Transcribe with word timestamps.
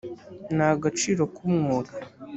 ni 0.55 0.65
agaciro 0.73 1.23
k’umwuga 1.35 1.93